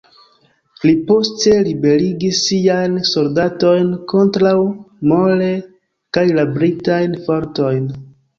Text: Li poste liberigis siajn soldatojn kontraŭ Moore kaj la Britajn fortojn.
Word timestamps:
Li 0.89 0.93
poste 1.09 1.51
liberigis 1.67 2.39
siajn 2.45 2.95
soldatojn 3.09 3.91
kontraŭ 4.15 4.55
Moore 5.13 5.51
kaj 6.19 6.25
la 6.41 6.49
Britajn 6.59 7.17
fortojn. 7.31 7.89